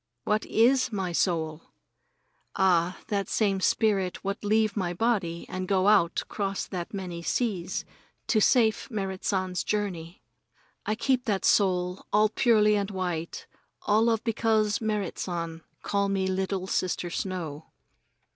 What 0.23 0.47
is 0.47 0.91
my 0.91 1.11
soul? 1.11 1.73
Ah, 2.55 2.97
that 3.09 3.29
same 3.29 3.59
spirit 3.59 4.23
what 4.23 4.43
leave 4.43 4.75
my 4.75 4.95
body 4.95 5.45
and 5.47 5.67
go 5.67 5.87
out 5.87 6.23
'cross 6.27 6.65
that 6.65 6.91
many 6.91 7.21
seas 7.21 7.85
to 8.25 8.41
safe 8.41 8.89
Merrit 8.89 9.23
San's 9.23 9.63
journey. 9.63 10.23
I 10.87 10.95
keep 10.95 11.25
that 11.25 11.45
soul 11.45 12.07
all 12.11 12.29
purely 12.29 12.75
and 12.75 12.89
white 12.89 13.45
all 13.83 14.09
of 14.09 14.23
because 14.23 14.81
Merrit 14.81 15.19
San 15.19 15.61
call 15.83 16.09
me 16.09 16.25
Little 16.25 16.65
Sister 16.65 17.11
Snow. 17.11 17.67